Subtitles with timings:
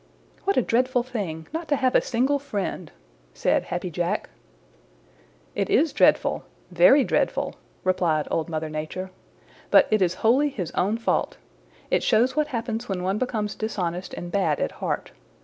[0.45, 2.91] "What a dreadful thing not to have a single friend,"
[3.35, 4.31] said Happy Jack.
[5.53, 9.11] "It is dreadful, very dreadful," replied Old Mother Nature.
[9.69, 11.37] "But it is wholly his own fault.
[11.91, 15.11] It shows what happens when one becomes dishonest and bad at heart.